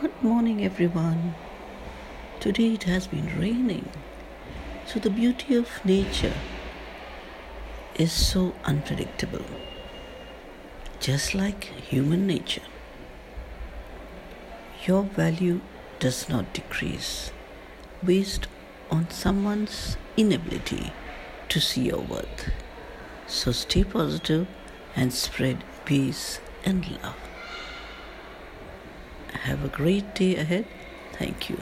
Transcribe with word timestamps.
Good 0.00 0.22
morning, 0.22 0.64
everyone. 0.64 1.34
Today 2.38 2.74
it 2.74 2.84
has 2.84 3.08
been 3.08 3.36
raining. 3.36 3.88
So, 4.86 5.00
the 5.00 5.10
beauty 5.10 5.56
of 5.56 5.84
nature 5.84 6.34
is 7.96 8.12
so 8.12 8.54
unpredictable, 8.64 9.44
just 11.00 11.34
like 11.34 11.64
human 11.64 12.28
nature. 12.28 12.68
Your 14.86 15.02
value 15.02 15.62
does 15.98 16.28
not 16.28 16.52
decrease 16.52 17.32
based 18.04 18.46
on 18.92 19.10
someone's 19.10 19.96
inability 20.16 20.92
to 21.48 21.60
see 21.60 21.86
your 21.86 22.02
worth. 22.02 22.52
So, 23.26 23.50
stay 23.50 23.82
positive 23.82 24.46
and 24.94 25.12
spread 25.12 25.64
peace 25.84 26.38
and 26.64 26.88
love. 27.02 27.16
Have 29.48 29.64
a 29.64 29.68
great 29.68 30.14
day 30.14 30.36
ahead. 30.36 30.66
Thank 31.14 31.48
you. 31.48 31.56